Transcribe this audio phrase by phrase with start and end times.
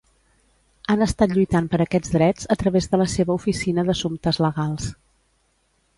[0.93, 4.93] Han estat lluitant per aquests drets a través de la seva Oficina d'Assumptes Legals.